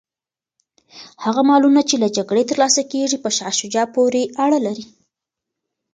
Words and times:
هغه 1.23 1.41
مالونه 1.49 1.81
چي 1.89 1.95
له 2.03 2.07
جګړې 2.17 2.43
ترلاسه 2.51 2.81
کیږي 2.91 3.17
په 3.23 3.29
شاه 3.37 3.53
شجاع 3.59 3.85
پوري 3.93 4.23
اړه 4.45 4.59
لري. 4.65 4.85